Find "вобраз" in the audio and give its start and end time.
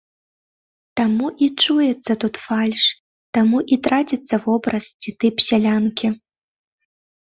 4.49-4.83